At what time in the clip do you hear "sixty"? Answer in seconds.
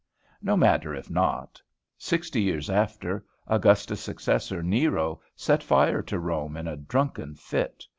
1.95-2.41